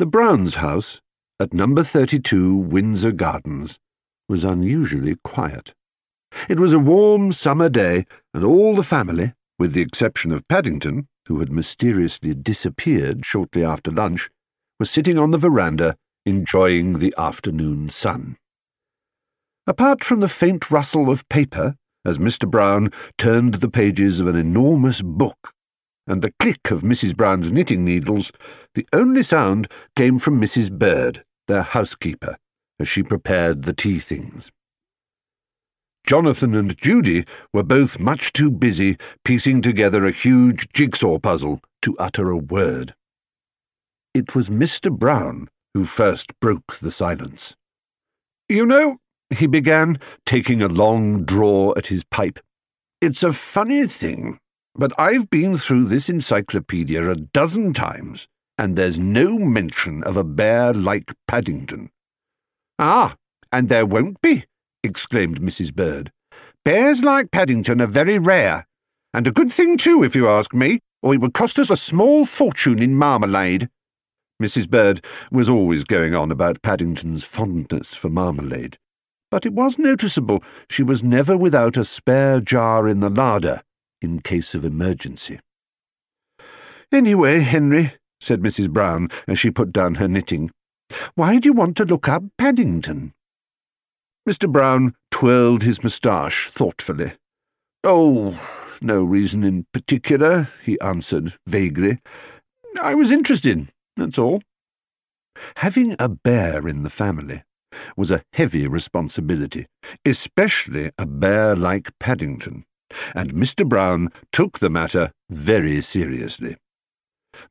The 0.00 0.06
Browns' 0.06 0.54
house, 0.54 0.98
at 1.38 1.52
number 1.52 1.82
32 1.82 2.56
Windsor 2.56 3.12
Gardens, 3.12 3.78
was 4.30 4.44
unusually 4.44 5.16
quiet. 5.22 5.74
It 6.48 6.58
was 6.58 6.72
a 6.72 6.78
warm 6.78 7.32
summer 7.32 7.68
day, 7.68 8.06
and 8.32 8.42
all 8.42 8.74
the 8.74 8.82
family, 8.82 9.34
with 9.58 9.74
the 9.74 9.82
exception 9.82 10.32
of 10.32 10.48
Paddington, 10.48 11.06
who 11.26 11.40
had 11.40 11.52
mysteriously 11.52 12.32
disappeared 12.32 13.26
shortly 13.26 13.62
after 13.62 13.90
lunch, 13.90 14.30
were 14.78 14.86
sitting 14.86 15.18
on 15.18 15.32
the 15.32 15.36
veranda 15.36 15.98
enjoying 16.24 16.94
the 16.94 17.12
afternoon 17.18 17.90
sun. 17.90 18.38
Apart 19.66 20.02
from 20.02 20.20
the 20.20 20.28
faint 20.28 20.70
rustle 20.70 21.10
of 21.10 21.28
paper 21.28 21.76
as 22.06 22.16
Mr. 22.16 22.50
Brown 22.50 22.90
turned 23.18 23.56
the 23.56 23.68
pages 23.68 24.18
of 24.18 24.28
an 24.28 24.36
enormous 24.36 25.02
book 25.02 25.52
and 26.10 26.22
the 26.22 26.34
click 26.40 26.72
of 26.72 26.82
Mrs. 26.82 27.16
Brown's 27.16 27.52
knitting 27.52 27.84
needles, 27.84 28.32
the 28.74 28.86
only 28.92 29.22
sound 29.22 29.68
came 29.94 30.18
from 30.18 30.40
Mrs. 30.40 30.76
Bird, 30.76 31.22
their 31.46 31.62
housekeeper, 31.62 32.36
as 32.80 32.88
she 32.88 33.04
prepared 33.04 33.62
the 33.62 33.72
tea 33.72 34.00
things. 34.00 34.50
Jonathan 36.04 36.54
and 36.56 36.76
Judy 36.76 37.24
were 37.52 37.62
both 37.62 38.00
much 38.00 38.32
too 38.32 38.50
busy 38.50 38.96
piecing 39.24 39.62
together 39.62 40.04
a 40.04 40.10
huge 40.10 40.66
jigsaw 40.72 41.18
puzzle 41.18 41.60
to 41.82 41.96
utter 41.98 42.28
a 42.30 42.36
word. 42.36 42.94
It 44.12 44.34
was 44.34 44.48
Mr. 44.48 44.90
Brown 44.90 45.48
who 45.74 45.84
first 45.84 46.32
broke 46.40 46.78
the 46.78 46.90
silence. 46.90 47.54
You 48.48 48.66
know, 48.66 48.96
he 49.30 49.46
began, 49.46 50.00
taking 50.26 50.60
a 50.60 50.66
long 50.66 51.22
draw 51.22 51.72
at 51.76 51.86
his 51.86 52.02
pipe, 52.02 52.40
it's 53.00 53.22
a 53.22 53.32
funny 53.32 53.86
thing 53.86 54.40
but 54.74 54.92
I've 54.98 55.30
been 55.30 55.56
through 55.56 55.86
this 55.86 56.08
encyclopedia 56.08 57.08
a 57.08 57.14
dozen 57.14 57.72
times, 57.72 58.28
and 58.56 58.76
there's 58.76 58.98
no 58.98 59.38
mention 59.38 60.02
of 60.04 60.16
a 60.16 60.24
bear 60.24 60.72
like 60.72 61.12
Paddington. 61.26 61.90
Ah, 62.78 63.16
and 63.52 63.68
there 63.68 63.86
won't 63.86 64.20
be, 64.20 64.44
exclaimed 64.82 65.40
Mrs. 65.40 65.74
Bird. 65.74 66.12
Bears 66.64 67.02
like 67.02 67.30
Paddington 67.30 67.80
are 67.80 67.86
very 67.86 68.18
rare, 68.18 68.66
and 69.12 69.26
a 69.26 69.32
good 69.32 69.52
thing 69.52 69.76
too, 69.76 70.02
if 70.02 70.14
you 70.14 70.28
ask 70.28 70.54
me, 70.54 70.80
or 71.02 71.14
it 71.14 71.20
would 71.20 71.34
cost 71.34 71.58
us 71.58 71.70
a 71.70 71.76
small 71.76 72.24
fortune 72.24 72.80
in 72.80 72.94
marmalade. 72.94 73.68
Mrs. 74.42 74.70
Bird 74.70 75.04
was 75.32 75.48
always 75.48 75.84
going 75.84 76.14
on 76.14 76.30
about 76.30 76.62
Paddington's 76.62 77.24
fondness 77.24 77.94
for 77.94 78.08
marmalade, 78.08 78.78
but 79.30 79.44
it 79.44 79.52
was 79.52 79.78
noticeable 79.78 80.42
she 80.68 80.82
was 80.82 81.02
never 81.02 81.36
without 81.36 81.76
a 81.76 81.84
spare 81.84 82.40
jar 82.40 82.88
in 82.88 83.00
the 83.00 83.10
larder 83.10 83.62
in 84.00 84.20
case 84.20 84.54
of 84.54 84.64
emergency. 84.64 85.40
Anyway, 86.92 87.40
Henry, 87.40 87.92
said 88.20 88.40
Mrs. 88.40 88.70
Brown 88.70 89.08
as 89.28 89.38
she 89.38 89.50
put 89.50 89.72
down 89.72 89.96
her 89.96 90.08
knitting, 90.08 90.50
why 91.14 91.38
do 91.38 91.48
you 91.48 91.52
want 91.52 91.76
to 91.76 91.84
look 91.84 92.08
up 92.08 92.24
Paddington? 92.36 93.12
Mr. 94.28 94.50
Brown 94.50 94.94
twirled 95.10 95.62
his 95.62 95.82
moustache 95.82 96.50
thoughtfully. 96.50 97.12
Oh, 97.84 98.38
no 98.80 99.04
reason 99.04 99.44
in 99.44 99.66
particular, 99.72 100.48
he 100.64 100.80
answered 100.80 101.34
vaguely. 101.46 101.98
I 102.82 102.94
was 102.94 103.10
interested, 103.10 103.68
that's 103.96 104.18
all. 104.18 104.42
Having 105.56 105.96
a 105.98 106.08
bear 106.08 106.66
in 106.68 106.82
the 106.82 106.90
family 106.90 107.44
was 107.96 108.10
a 108.10 108.22
heavy 108.32 108.66
responsibility, 108.66 109.66
especially 110.04 110.90
a 110.98 111.06
bear 111.06 111.54
like 111.54 111.96
Paddington 111.98 112.64
and 113.14 113.32
Mr. 113.32 113.68
Brown 113.68 114.08
took 114.32 114.58
the 114.58 114.70
matter 114.70 115.12
very 115.28 115.80
seriously. 115.80 116.56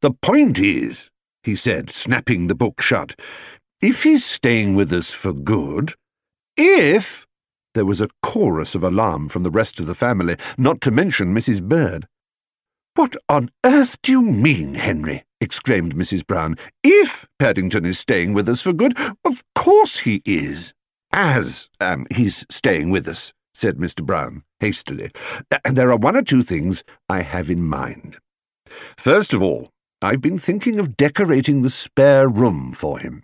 The 0.02 0.12
point 0.12 0.60
is, 0.60 1.10
he 1.44 1.56
said, 1.56 1.90
snapping 1.90 2.48
the 2.48 2.56
book 2.56 2.82
shut, 2.82 3.20
if 3.82 4.04
he's 4.04 4.26
staying 4.26 4.76
with 4.76 4.92
us 4.92 5.12
for 5.12 5.32
good, 5.32 5.94
if 6.58 7.26
there 7.74 7.86
was 7.86 8.02
a 8.02 8.10
chorus 8.22 8.76
of 8.76 8.84
alarm 8.84 9.30
from 9.30 9.44
the 9.44 9.52
rest 9.52 9.80
of 9.80 9.86
the 9.86 9.96
family, 9.96 10.36
not 10.58 10.82
to 10.82 10.92
mention 10.92 11.34
Mrs. 11.34 11.62
Bird. 11.62 12.08
What 12.96 13.16
on 13.30 13.50
earth 13.66 14.02
do 14.02 14.12
you 14.12 14.22
mean, 14.22 14.76
Henry? 14.76 15.24
exclaimed 15.40 15.96
Mrs. 15.96 16.28
Brown. 16.28 16.58
If 16.84 17.26
Paddington 17.38 17.86
is 17.86 17.98
staying 17.98 18.34
with 18.34 18.50
us 18.50 18.62
for 18.62 18.74
good, 18.74 18.98
of 19.24 19.44
course 19.56 20.00
he 20.00 20.22
is. 20.26 20.74
As 21.14 21.70
um, 21.80 22.06
he's 22.14 22.46
staying 22.52 22.90
with 22.90 23.08
us, 23.08 23.32
said 23.60 23.78
Mr. 23.78 24.06
Brown 24.06 24.44
hastily. 24.62 25.12
There 25.70 25.92
are 25.92 25.98
one 25.98 26.16
or 26.16 26.22
two 26.22 26.44
things 26.44 26.84
I 27.10 27.22
have 27.22 27.50
in 27.50 27.62
mind. 27.62 28.18
First 28.98 29.34
of 29.34 29.44
all, 29.44 29.70
I've 30.02 30.22
been 30.22 30.40
thinking 30.40 30.80
of 30.80 30.96
decorating 30.96 31.62
the 31.62 31.70
spare 31.70 32.30
room 32.30 32.72
for 32.72 33.00
him. 33.00 33.24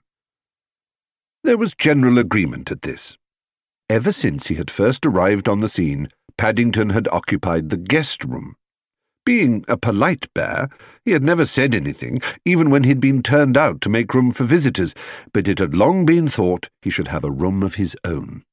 There 1.46 1.58
was 1.58 1.74
general 1.74 2.18
agreement 2.18 2.70
at 2.70 2.82
this. 2.82 3.18
Ever 3.90 4.12
since 4.12 4.48
he 4.48 4.56
had 4.56 4.70
first 4.70 5.06
arrived 5.06 5.48
on 5.48 5.60
the 5.60 5.70
scene, 5.70 6.10
Paddington 6.38 6.90
had 6.90 7.08
occupied 7.10 7.70
the 7.70 7.78
guest 7.78 8.26
room. 8.26 8.56
Being 9.26 9.64
a 9.68 9.78
polite 9.78 10.28
bear, 10.34 10.70
he 11.06 11.12
had 11.12 11.24
never 11.24 11.46
said 11.46 11.74
anything, 11.74 12.22
even 12.44 12.70
when 12.70 12.84
he'd 12.84 13.00
been 13.00 13.24
turned 13.24 13.56
out 13.56 13.80
to 13.82 13.90
make 13.90 14.14
room 14.14 14.32
for 14.32 14.44
visitors, 14.44 14.94
but 15.34 15.48
it 15.48 15.60
had 15.60 15.76
long 15.76 16.06
been 16.06 16.28
thought 16.28 16.70
he 16.82 16.90
should 16.90 17.08
have 17.08 17.24
a 17.24 17.32
room 17.32 17.64
of 17.64 17.76
his 17.76 17.96
own. 18.04 18.44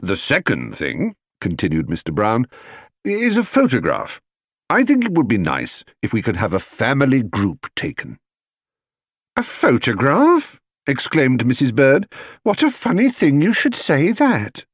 The 0.00 0.16
second 0.16 0.76
thing, 0.76 1.14
continued 1.40 1.86
Mr. 1.86 2.12
Brown, 2.14 2.46
is 3.04 3.36
a 3.36 3.44
photograph. 3.44 4.20
I 4.68 4.84
think 4.84 5.04
it 5.04 5.12
would 5.12 5.28
be 5.28 5.38
nice 5.38 5.84
if 6.02 6.12
we 6.12 6.22
could 6.22 6.36
have 6.36 6.54
a 6.54 6.58
family 6.58 7.22
group 7.22 7.68
taken. 7.74 8.18
A 9.36 9.42
photograph? 9.42 10.60
exclaimed 10.86 11.44
Mrs. 11.44 11.74
Bird. 11.74 12.10
What 12.42 12.62
a 12.62 12.70
funny 12.70 13.08
thing 13.08 13.40
you 13.40 13.52
should 13.52 13.74
say 13.74 14.12
that. 14.12 14.64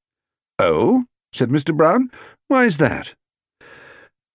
Oh, 0.58 1.04
said 1.32 1.48
Mr. 1.50 1.76
Brown. 1.76 2.10
Why 2.48 2.64
is 2.64 2.78
that? 2.78 3.14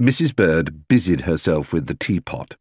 Mrs. 0.01 0.35
Bird 0.35 0.87
busied 0.87 1.21
herself 1.21 1.71
with 1.71 1.87
the 1.87 1.95
teapot. 1.95 2.55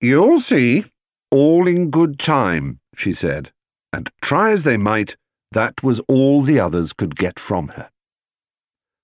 You'll 0.00 0.40
see. 0.40 0.84
All 1.30 1.66
in 1.66 1.90
good 1.90 2.18
time, 2.18 2.80
she 2.94 3.12
said, 3.12 3.50
and 3.92 4.10
try 4.22 4.50
as 4.52 4.64
they 4.64 4.78
might, 4.78 5.16
that 5.52 5.82
was 5.82 6.00
all 6.08 6.42
the 6.42 6.60
others 6.60 6.92
could 6.92 7.16
get 7.16 7.38
from 7.38 7.68
her. 7.68 7.90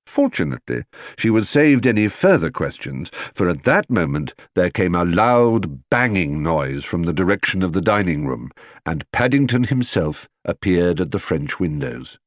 Fortunately, 0.06 0.84
she 1.19 1.31
was 1.31 1.49
saved 1.49 1.87
any 1.87 2.09
further 2.09 2.50
questions, 2.50 3.09
for 3.12 3.49
at 3.49 3.65
that 3.65 3.88
moment 3.91 4.34
there 4.54 4.71
came 4.71 4.94
a 4.94 5.04
loud 5.04 5.83
banging 5.91 6.43
noise 6.43 6.84
from 6.84 7.04
the 7.04 7.12
direction 7.12 7.62
of 7.62 7.72
the 7.72 7.81
dining 7.81 8.27
room, 8.27 8.50
and 8.84 9.10
Paddington 9.12 9.65
himself 9.65 10.28
appeared 10.44 11.00
at 11.00 11.10
the 11.10 11.19
French 11.19 11.59
windows. 11.59 12.19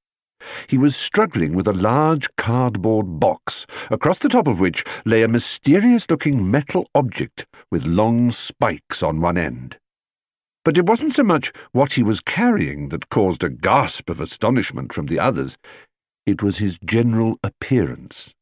He 0.67 0.77
was 0.77 0.95
struggling 0.95 1.55
with 1.55 1.67
a 1.67 1.73
large 1.73 2.27
cardboard 2.35 3.19
box, 3.19 3.65
across 3.89 4.19
the 4.19 4.29
top 4.29 4.47
of 4.47 4.59
which 4.59 4.83
lay 5.05 5.23
a 5.23 5.27
mysterious 5.27 6.09
looking 6.09 6.49
metal 6.49 6.87
object 6.93 7.45
with 7.71 7.85
long 7.85 8.31
spikes 8.31 9.01
on 9.01 9.21
one 9.21 9.37
end. 9.37 9.77
But 10.67 10.77
it 10.77 10.85
wasn't 10.85 11.13
so 11.13 11.23
much 11.23 11.53
what 11.71 11.93
he 11.93 12.03
was 12.03 12.19
carrying 12.19 12.89
that 12.89 13.07
caused 13.07 13.41
a 13.41 13.49
gasp 13.49 14.09
of 14.09 14.19
astonishment 14.19 14.91
from 14.91 15.05
the 15.05 15.17
others. 15.17 15.57
It 16.25 16.43
was 16.43 16.57
his 16.57 16.77
general 16.83 17.39
appearance. 17.41 18.35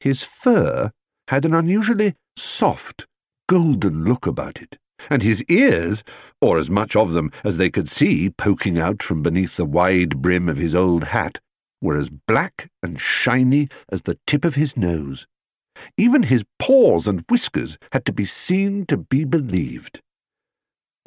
His 0.00 0.24
fur 0.24 0.90
had 1.28 1.44
an 1.44 1.54
unusually 1.54 2.16
soft, 2.36 3.06
golden 3.48 4.04
look 4.04 4.26
about 4.26 4.60
it, 4.60 4.78
and 5.08 5.22
his 5.22 5.44
ears, 5.44 6.02
or 6.40 6.58
as 6.58 6.70
much 6.70 6.96
of 6.96 7.12
them 7.12 7.30
as 7.44 7.56
they 7.56 7.70
could 7.70 7.88
see 7.88 8.30
poking 8.30 8.76
out 8.76 9.00
from 9.00 9.22
beneath 9.22 9.54
the 9.54 9.64
wide 9.64 10.20
brim 10.20 10.48
of 10.48 10.56
his 10.56 10.74
old 10.74 11.04
hat, 11.04 11.38
were 11.80 11.96
as 11.96 12.10
black 12.10 12.68
and 12.82 13.00
shiny 13.00 13.68
as 13.92 14.02
the 14.02 14.18
tip 14.26 14.44
of 14.44 14.56
his 14.56 14.76
nose. 14.76 15.28
Even 15.96 16.24
his 16.24 16.42
paws 16.58 17.06
and 17.06 17.24
whiskers 17.30 17.78
had 17.92 18.04
to 18.06 18.12
be 18.12 18.24
seen 18.24 18.84
to 18.86 18.96
be 18.96 19.24
believed. 19.24 20.00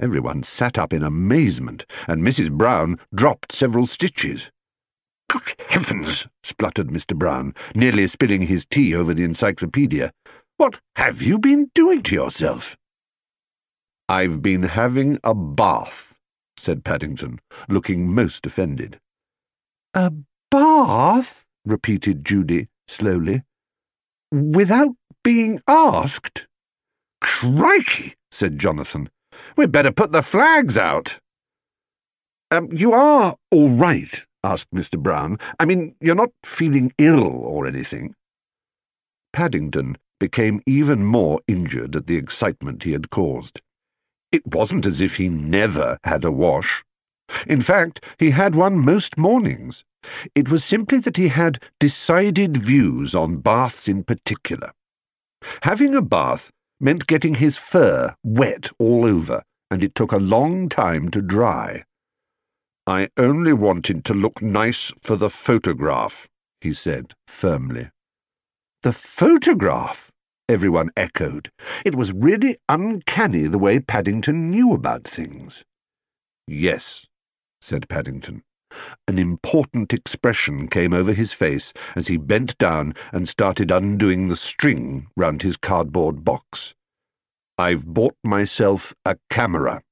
Everyone 0.02 0.42
sat 0.42 0.80
up 0.80 0.94
in 0.94 1.04
amazement, 1.04 1.86
and 2.08 2.24
Mrs. 2.24 2.52
Brown 2.52 3.00
dropped 3.14 3.52
several 3.52 3.86
stitches. 3.86 4.50
Good 5.30 5.53
heavens, 5.70 6.28
spluttered 6.42 6.88
Mr. 6.88 7.16
Brown, 7.16 7.53
nearly 7.76 8.08
spilling 8.08 8.42
his 8.42 8.66
tea 8.66 8.96
over 8.96 9.14
the 9.14 9.24
encyclopedia. 9.24 10.12
What 10.58 10.82
have 10.96 11.22
you 11.22 11.38
been 11.38 11.70
doing 11.76 12.02
to 12.03 12.16
yourself? 12.16 12.76
I've 14.09 14.42
been 14.42 14.64
having 14.64 15.20
a 15.24 15.36
bath, 15.36 16.18
said 16.58 16.84
Paddington, 16.84 17.40
looking 17.70 18.12
most 18.12 18.47
offended. 18.47 19.00
A 19.94 20.12
bath? 20.50 21.46
repeated 21.64 22.26
Judy 22.26 22.70
slowly. 22.88 23.44
Without 24.32 24.96
being 25.24 25.62
asked? 25.68 26.47
Crikey, 27.22 28.16
said 28.32 28.58
Jonathan. 28.58 29.12
We'd 29.55 29.72
better 29.72 29.91
put 29.91 30.11
the 30.11 30.22
flags 30.22 30.78
out. 30.78 31.20
Um, 32.49 32.70
you 32.72 32.91
are 32.91 33.35
all 33.49 33.70
right, 33.70 34.26
asked 34.43 34.72
Mr. 34.72 34.99
Brown. 34.99 35.40
I 35.59 35.66
mean, 35.66 35.96
you're 36.02 36.16
not 36.16 36.32
feeling 36.43 36.91
ill 36.97 37.23
or 37.23 37.66
anything. 37.66 38.14
Paddington 39.32 39.97
became 40.20 40.61
even 40.66 41.05
more 41.05 41.40
injured 41.47 41.96
at 41.96 42.08
the 42.08 42.17
excitement 42.17 42.84
he 42.84 42.91
had 42.91 43.09
caused. 43.09 43.61
It 44.32 44.46
wasn't 44.46 44.85
as 44.85 45.02
if 45.02 45.16
he 45.16 45.29
never 45.29 45.97
had 46.03 46.23
a 46.23 46.32
wash. 46.32 46.84
In 47.47 47.61
fact, 47.61 48.03
he 48.20 48.32
had 48.32 48.55
one 48.55 48.78
most 48.78 49.17
mornings. 49.17 49.84
It 50.35 50.49
was 50.49 50.64
simply 50.64 50.99
that 50.99 51.17
he 51.17 51.29
had 51.29 51.64
decided 51.79 52.58
views 52.58 53.16
on 53.16 53.37
baths 53.37 53.87
in 53.87 54.03
particular. 54.03 54.73
Having 55.64 55.96
a 55.96 56.02
bath 56.02 56.52
meant 56.82 57.08
getting 57.08 57.36
his 57.36 57.58
fur 57.58 58.16
wet 58.24 58.72
all 58.80 59.06
over, 59.06 59.44
and 59.70 59.84
it 59.84 59.96
took 59.96 60.12
a 60.12 60.18
long 60.18 60.68
time 60.68 61.10
to 61.12 61.22
dry. 61.22 61.84
I 62.88 63.10
only 63.18 63.54
wanted 63.54 64.04
to 64.06 64.14
look 64.14 64.42
nice 64.42 64.92
for 65.02 65.16
the 65.16 65.30
photograph, 65.30 66.28
he 66.60 66.74
said 66.74 67.14
firmly. 67.28 67.92
The 68.82 68.92
photograph? 68.92 70.12
Everyone 70.50 70.90
echoed. 70.98 71.52
It 71.86 71.96
was 71.96 72.12
really 72.12 72.58
uncanny 72.68 73.48
the 73.48 73.60
way 73.60 73.80
Paddington 73.80 74.50
knew 74.50 74.74
about 74.74 75.06
things. 75.06 75.64
Yes, 76.48 77.06
said 77.62 77.88
Paddington. 77.88 78.44
An 79.08 79.18
important 79.20 79.94
expression 79.94 80.68
came 80.68 80.94
over 80.94 81.14
his 81.14 81.34
face 81.34 81.73
as 81.96 82.08
he 82.08 82.18
bent 82.18 82.58
down 82.58 82.94
and 83.12 83.28
started 83.28 83.72
undoing 83.72 84.28
the 84.28 84.35
string 84.35 85.08
round 85.16 85.41
his 85.41 85.58
cardboard 85.58 86.23
box. 86.23 86.73
I've 87.58 87.85
bought 87.85 88.16
myself 88.23 88.94
a 89.06 89.18
camera. 89.29 89.84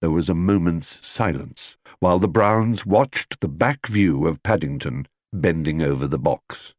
There 0.00 0.10
was 0.10 0.28
a 0.28 0.34
moment's 0.34 1.06
silence 1.06 1.76
while 1.98 2.18
the 2.18 2.28
Browns 2.28 2.86
watched 2.86 3.40
the 3.40 3.48
back 3.48 3.86
view 3.86 4.26
of 4.26 4.42
Paddington 4.42 5.06
bending 5.32 5.82
over 5.82 6.06
the 6.06 6.18
box. 6.18 6.74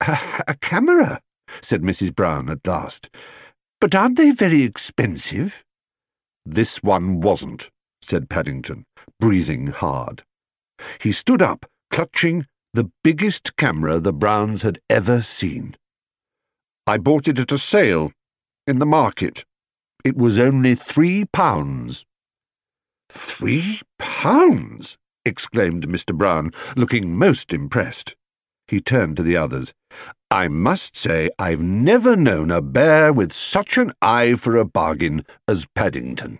A, 0.00 0.18
a 0.46 0.54
camera, 0.54 1.20
said 1.60 1.82
Mrs. 1.82 2.14
Brown 2.14 2.48
at 2.48 2.66
last. 2.66 3.10
But 3.80 3.94
aren't 3.94 4.16
they 4.16 4.30
very 4.30 4.62
expensive? 4.62 5.64
This 6.44 6.82
one 6.82 7.20
wasn't, 7.20 7.70
said 8.02 8.28
Paddington, 8.28 8.84
breathing 9.20 9.68
hard. 9.68 10.22
He 11.00 11.12
stood 11.12 11.42
up, 11.42 11.66
clutching 11.90 12.46
the 12.74 12.90
biggest 13.02 13.56
camera 13.56 13.98
the 13.98 14.12
Browns 14.12 14.62
had 14.62 14.78
ever 14.88 15.22
seen. 15.22 15.76
I 16.86 16.98
bought 16.98 17.28
it 17.28 17.38
at 17.38 17.52
a 17.52 17.58
sale 17.58 18.12
in 18.66 18.78
the 18.78 18.86
market. 18.86 19.44
It 20.04 20.16
was 20.16 20.38
only 20.38 20.74
three 20.74 21.24
pounds. 21.24 22.04
Three 23.10 23.80
pounds? 23.98 24.96
exclaimed 25.24 25.88
Mr. 25.88 26.14
Brown, 26.14 26.52
looking 26.76 27.16
most 27.16 27.52
impressed. 27.52 28.14
He 28.66 28.80
turned 28.80 29.16
to 29.16 29.22
the 29.22 29.36
others. 29.36 29.72
I 30.30 30.48
must 30.48 30.96
say 30.96 31.30
I've 31.38 31.62
never 31.62 32.14
known 32.14 32.50
a 32.50 32.60
bear 32.60 33.12
with 33.12 33.32
such 33.32 33.78
an 33.78 33.92
eye 34.02 34.34
for 34.34 34.56
a 34.56 34.64
bargain 34.64 35.24
as 35.46 35.66
Paddington. 35.74 36.38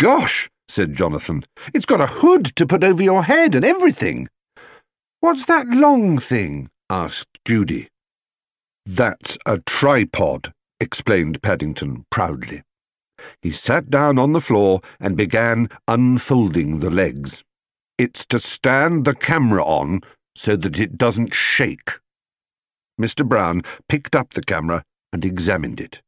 Gosh, 0.00 0.48
said 0.66 0.94
Jonathan, 0.94 1.44
it's 1.74 1.84
got 1.84 2.00
a 2.00 2.06
hood 2.06 2.46
to 2.56 2.66
put 2.66 2.82
over 2.82 3.02
your 3.02 3.24
head 3.24 3.54
and 3.54 3.66
everything. 3.66 4.28
What's 5.20 5.44
that 5.44 5.68
long 5.68 6.16
thing? 6.16 6.70
asked 6.88 7.38
Judy. 7.44 7.88
That's 8.86 9.36
a 9.44 9.58
tripod, 9.58 10.54
explained 10.80 11.42
Paddington 11.42 12.06
proudly. 12.10 12.62
He 13.42 13.50
sat 13.50 13.90
down 13.90 14.18
on 14.18 14.32
the 14.32 14.40
floor 14.40 14.80
and 14.98 15.18
began 15.18 15.68
unfolding 15.86 16.80
the 16.80 16.90
legs. 16.90 17.44
It's 17.98 18.24
to 18.26 18.38
stand 18.38 19.04
the 19.04 19.14
camera 19.14 19.62
on 19.62 20.00
so 20.34 20.56
that 20.56 20.80
it 20.80 20.96
doesn't 20.96 21.34
shake. 21.34 21.98
Mr. 22.98 23.28
Brown 23.28 23.60
picked 23.86 24.16
up 24.16 24.32
the 24.32 24.40
camera 24.40 24.82
and 25.12 25.26
examined 25.26 25.78
it. 25.78 26.00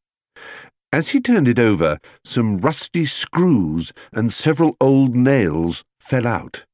As 0.93 1.09
he 1.09 1.21
turned 1.21 1.49
it 1.49 1.59
over, 1.59 1.99
some 2.23 2.59
rusty 2.59 3.07
screws 3.07 3.93
and 4.13 4.31
several 4.31 4.77
old 4.79 5.17
nails 5.17 5.85
fell 5.99 6.27
out. 6.27 6.67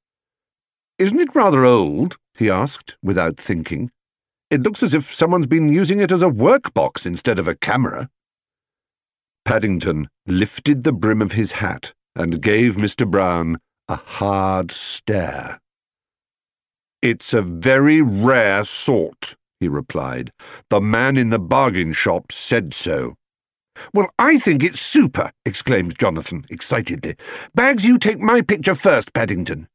Isn't 0.99 1.21
it 1.21 1.35
rather 1.37 1.65
old? 1.65 2.17
he 2.37 2.51
asked, 2.51 2.97
without 3.01 3.37
thinking. 3.37 3.93
It 4.51 4.63
looks 4.63 4.83
as 4.83 4.93
if 4.93 5.15
someone's 5.15 5.47
been 5.47 5.69
using 5.69 6.01
it 6.01 6.11
as 6.11 6.23
a 6.23 6.31
workbox 6.31 7.07
instead 7.07 7.39
of 7.39 7.47
a 7.47 7.55
camera. 7.55 8.09
Paddington 9.45 10.09
lifted 10.27 10.83
the 10.83 10.93
brim 10.93 11.23
of 11.23 11.33
his 11.33 11.53
hat 11.53 11.93
and 12.17 12.43
gave 12.43 12.77
Mr. 12.77 13.09
Brown 13.09 13.59
a 13.89 13.97
hard 13.97 14.73
stare. 14.73 15.61
It's 17.01 17.33
a 17.33 17.43
very 17.43 18.03
rare 18.03 18.65
sort, 18.65 19.37
he 19.61 19.69
replied. 19.69 20.33
The 20.71 20.81
man 20.81 21.17
in 21.17 21.31
the 21.31 21.39
bargain 21.39 21.93
shop 21.93 22.33
said 22.33 22.75
so. 22.75 23.15
Well, 23.93 24.11
I 24.19 24.39
think 24.39 24.63
it's 24.63 24.81
super, 24.81 25.33
exclaimed 25.45 25.99
Jonathan 25.99 26.45
excitedly. 26.51 27.17
Bags, 27.55 27.85
you 27.85 27.99
take 27.99 28.19
my 28.19 28.43
picture 28.43 28.75
first, 28.75 29.13
Paddington. 29.13 29.69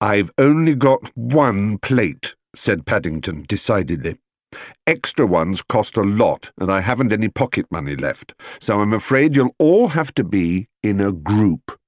I've 0.00 0.32
only 0.36 0.74
got 0.74 1.16
one 1.16 1.78
plate, 1.78 2.34
said 2.54 2.86
Paddington 2.86 3.44
decidedly. 3.48 4.18
Extra 4.86 5.26
ones 5.26 5.62
cost 5.62 5.96
a 5.96 6.02
lot, 6.02 6.50
and 6.58 6.70
I 6.70 6.80
haven't 6.80 7.12
any 7.12 7.28
pocket 7.28 7.66
money 7.70 7.96
left, 7.96 8.34
so 8.60 8.80
I'm 8.80 8.92
afraid 8.92 9.36
you'll 9.36 9.54
all 9.58 9.88
have 9.88 10.12
to 10.14 10.24
be 10.24 10.68
in 10.82 11.00
a 11.00 11.12
group. 11.12 11.78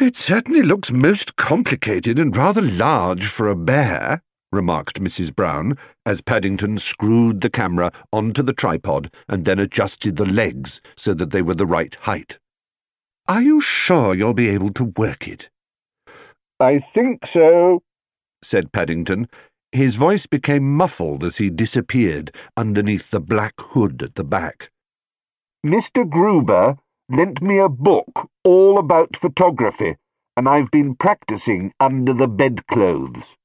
It 0.00 0.16
certainly 0.16 0.62
looks 0.62 0.90
most 0.90 1.36
complicated 1.36 2.18
and 2.18 2.36
rather 2.36 2.62
large 2.62 3.26
for 3.26 3.48
a 3.48 3.56
bear, 3.56 4.22
remarked 4.52 5.00
Mrs. 5.00 5.34
Brown, 5.34 5.76
as 6.04 6.20
Paddington 6.20 6.78
screwed 6.78 7.40
the 7.40 7.50
camera 7.50 7.92
onto 8.12 8.42
the 8.42 8.52
tripod 8.52 9.12
and 9.28 9.44
then 9.44 9.58
adjusted 9.58 10.16
the 10.16 10.26
legs 10.26 10.80
so 10.96 11.14
that 11.14 11.30
they 11.30 11.42
were 11.42 11.54
the 11.54 11.66
right 11.66 11.94
height. 12.02 12.38
Are 13.28 13.42
you 13.42 13.60
sure 13.60 14.14
you'll 14.14 14.34
be 14.34 14.48
able 14.48 14.72
to 14.72 14.84
work 14.96 15.28
it? 15.28 15.50
I 16.58 16.78
think 16.78 17.26
so, 17.26 17.82
said 18.42 18.72
Paddington. 18.72 19.28
His 19.72 19.94
voice 19.94 20.26
became 20.26 20.76
muffled 20.76 21.22
as 21.22 21.36
he 21.36 21.48
disappeared 21.48 22.34
underneath 22.56 23.10
the 23.10 23.20
black 23.20 23.54
hood 23.58 24.02
at 24.02 24.16
the 24.16 24.24
back. 24.24 24.70
Mr. 25.64 26.08
Gruber 26.08 26.76
lent 27.08 27.40
me 27.40 27.58
a 27.58 27.68
book 27.68 28.28
all 28.42 28.78
about 28.78 29.16
photography, 29.16 29.96
and 30.36 30.48
I've 30.48 30.70
been 30.70 30.96
practicing 30.96 31.72
under 31.78 32.12
the 32.12 32.26
bedclothes. 32.28 33.36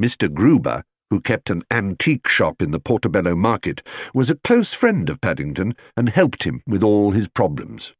Mr. 0.00 0.32
Gruber, 0.32 0.82
who 1.10 1.20
kept 1.20 1.50
an 1.50 1.62
antique 1.70 2.26
shop 2.26 2.62
in 2.62 2.70
the 2.70 2.80
Portobello 2.80 3.34
Market, 3.34 3.86
was 4.14 4.30
a 4.30 4.36
close 4.36 4.72
friend 4.72 5.10
of 5.10 5.20
Paddington 5.20 5.76
and 5.96 6.08
helped 6.08 6.44
him 6.44 6.62
with 6.66 6.82
all 6.82 7.10
his 7.10 7.28
problems. 7.28 7.92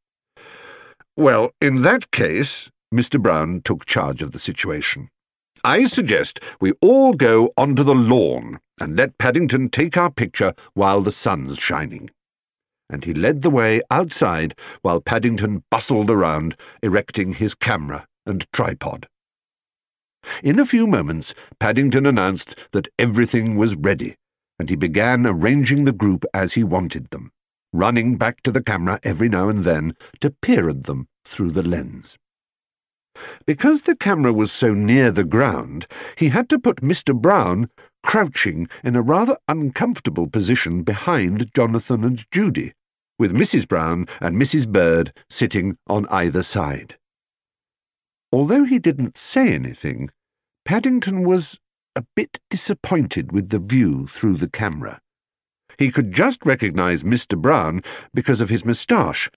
Well, 1.17 1.51
in 1.61 1.83
that 1.83 2.11
case, 2.11 2.71
Mr. 2.95 3.21
Brown 3.21 3.61
took 3.63 3.85
charge 3.85 4.23
of 4.23 4.31
the 4.31 4.39
situation. 4.39 5.11
I 5.63 5.85
suggest 5.85 6.41
we 6.59 6.73
all 6.81 7.13
go 7.13 7.53
onto 7.57 7.83
the 7.83 7.95
lawn 7.95 8.61
and 8.81 8.97
let 8.97 9.19
Paddington 9.19 9.69
take 9.69 9.99
our 9.99 10.11
picture 10.11 10.55
while 10.73 11.03
the 11.03 11.13
sun's 11.13 11.59
shining. 11.59 12.09
And 12.89 13.05
he 13.05 13.13
led 13.13 13.43
the 13.43 13.51
way 13.51 13.83
outside 13.91 14.55
while 14.81 15.03
Paddington 15.03 15.65
bustled 15.71 16.11
around, 16.11 16.57
erecting 16.83 17.35
his 17.35 17.55
camera 17.55 18.07
and 18.25 18.51
tripod. 18.53 19.07
In 20.43 20.59
a 20.59 20.67
few 20.67 20.87
moments, 20.87 21.35
Paddington 21.59 22.07
announced 22.07 22.55
that 22.73 22.89
everything 22.99 23.57
was 23.57 23.75
ready, 23.75 24.17
and 24.59 24.69
he 24.69 24.77
began 24.77 25.27
arranging 25.27 25.85
the 25.85 25.93
group 25.93 26.25
as 26.35 26.55
he 26.55 26.65
wanted 26.65 27.11
them, 27.11 27.31
running 27.73 28.17
back 28.17 28.43
to 28.43 28.53
the 28.53 28.63
camera 28.63 29.01
every 29.03 29.29
now 29.29 29.49
and 29.49 29.65
then 29.65 29.95
to 30.21 30.35
peer 30.43 30.69
at 30.69 30.85
them 30.85 31.09
through 31.25 31.51
the 31.51 31.63
lens. 31.63 32.19
Because 33.45 33.83
the 33.83 33.97
camera 33.97 34.33
was 34.33 34.53
so 34.53 34.73
near 34.73 35.11
the 35.11 35.25
ground, 35.25 35.87
he 36.17 36.29
had 36.29 36.49
to 36.51 36.59
put 36.59 36.77
Mr. 36.77 37.15
Brown 37.15 37.69
crouching 38.03 38.69
in 38.85 38.97
a 38.97 39.03
rather 39.03 39.37
uncomfortable 39.49 40.27
position 40.27 40.83
behind 40.83 41.53
Jonathan 41.55 42.05
and 42.05 42.25
Judy, 42.31 42.73
with 43.19 43.35
Mrs. 43.35 43.69
Brown 43.69 44.07
and 44.21 44.37
Mrs. 44.37 44.69
Bird 44.69 45.13
sitting 45.29 45.77
on 45.87 46.07
either 46.09 46.43
side. 46.43 46.97
Although 48.33 48.65
he 48.65 48.79
didn't 48.79 49.17
say 49.17 49.53
anything, 49.53 50.11
Paddington 50.65 51.25
was 51.25 51.59
a 51.97 52.05
bit 52.15 52.39
disappointed 52.49 53.33
with 53.33 53.49
the 53.49 53.59
view 53.59 54.07
through 54.07 54.37
the 54.37 54.49
camera. 54.49 55.01
He 55.79 55.91
could 55.91 56.13
just 56.13 56.45
recognize 56.45 57.03
Mr. 57.03 57.37
Brown 57.37 57.83
because 58.15 58.41
of 58.41 58.49
his 58.49 58.65
moustache, 58.65 59.31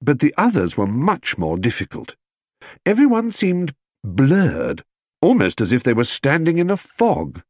but 0.00 0.20
the 0.20 0.34
others 0.38 0.76
were 0.76 0.86
much 0.86 1.36
more 1.36 1.58
difficult. 1.58 2.16
Everyone 2.86 3.30
seemed 3.30 3.74
blurred, 4.02 4.82
almost 5.20 5.60
as 5.60 5.72
if 5.72 5.82
they 5.82 5.92
were 5.92 6.04
standing 6.04 6.58
in 6.58 6.70
a 6.70 6.76
fog. 6.76 7.42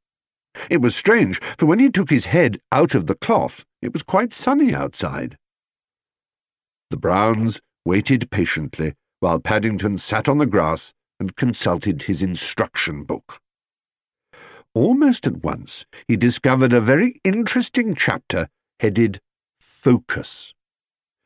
It 0.68 0.78
was 0.78 0.96
strange, 0.96 1.40
for 1.56 1.66
when 1.66 1.78
he 1.78 1.90
took 1.90 2.10
his 2.10 2.26
head 2.26 2.58
out 2.72 2.94
of 2.94 3.06
the 3.06 3.14
cloth, 3.14 3.64
it 3.80 3.92
was 3.92 4.02
quite 4.02 4.32
sunny 4.32 4.74
outside. 4.74 5.36
The 6.90 6.96
Browns 6.96 7.60
waited 7.84 8.30
patiently 8.30 8.94
while 9.20 9.38
Paddington 9.38 9.98
sat 9.98 10.28
on 10.28 10.38
the 10.38 10.46
grass 10.46 10.92
and 11.20 11.36
consulted 11.36 12.02
his 12.02 12.22
instruction 12.22 13.04
book. 13.04 13.40
Almost 14.74 15.26
at 15.26 15.42
once 15.42 15.86
he 16.06 16.16
discovered 16.16 16.72
a 16.72 16.80
very 16.80 17.20
interesting 17.24 17.94
chapter 17.94 18.48
headed 18.80 19.20
focus. 19.58 20.54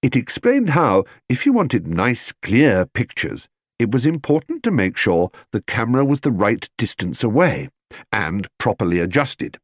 It 0.01 0.17
explained 0.17 0.71
how, 0.71 1.05
if 1.29 1.47
you 1.47 1.53
wanted 1.53 1.87
nice, 1.87 2.33
clear 2.43 2.87
pictures, 2.87 3.49
it 3.79 3.91
was 3.91 4.07
important 4.07 4.63
to 4.63 4.71
make 4.71 4.97
sure 4.97 5.31
the 5.51 5.63
camera 5.63 6.05
was 6.05 6.21
the 6.21 6.33
right 6.33 6.69
distance 6.79 7.23
away 7.23 7.69
and 8.13 8.49
properly 8.59 8.99
adjusted. 8.99 9.59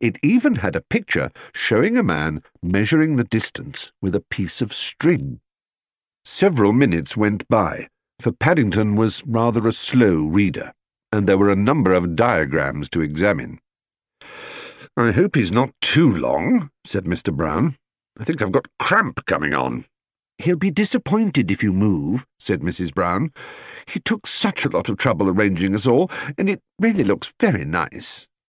It 0.00 0.18
even 0.22 0.56
had 0.56 0.74
a 0.74 0.80
picture 0.80 1.30
showing 1.52 1.96
a 1.96 2.02
man 2.02 2.42
measuring 2.62 3.16
the 3.16 3.24
distance 3.24 3.92
with 4.00 4.14
a 4.14 4.24
piece 4.30 4.62
of 4.62 4.72
string. 4.72 5.40
Several 6.26 6.72
minutes 6.72 7.18
went 7.18 7.46
by, 7.48 7.88
for 8.18 8.32
Paddington 8.32 8.96
was 8.96 9.22
rather 9.26 9.68
a 9.68 9.72
slow 9.72 10.24
reader, 10.24 10.72
and 11.12 11.28
there 11.28 11.36
were 11.36 11.50
a 11.50 11.56
number 11.56 11.92
of 11.92 12.16
diagrams 12.16 12.88
to 12.90 13.02
examine. 13.02 13.60
I 14.96 15.10
hope 15.10 15.36
he's 15.36 15.52
not 15.52 15.74
too 15.82 16.10
long, 16.10 16.70
said 16.86 17.04
Mr. 17.04 17.34
Brown. 17.34 17.76
I 18.18 18.24
think 18.24 18.40
I've 18.40 18.52
got 18.52 18.68
cramp 18.78 19.26
coming 19.26 19.52
on. 19.52 19.84
He'll 20.38 20.56
be 20.56 20.70
disappointed 20.70 21.50
if 21.50 21.62
you 21.62 21.72
move, 21.72 22.26
said 22.38 22.60
Mrs. 22.60 22.94
Brown. 22.94 23.30
He 23.86 24.00
took 24.00 24.26
such 24.26 24.64
a 24.64 24.70
lot 24.70 24.88
of 24.88 24.96
trouble 24.96 25.28
arranging 25.28 25.74
us 25.74 25.86
all, 25.86 26.10
and 26.38 26.48
it 26.48 26.62
really 26.80 27.04
looks 27.04 27.34
very 27.38 27.66
nice. 27.66 28.26